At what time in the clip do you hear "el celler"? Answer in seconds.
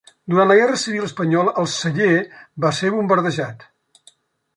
1.63-2.15